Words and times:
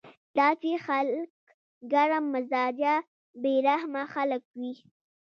داسې 0.39 0.71
خلک 0.85 1.29
ګرم 1.93 2.23
مزاجه 2.33 2.95
بې 3.41 3.53
رحمه 3.67 4.03
خلک 4.13 4.43
وي 4.59 4.73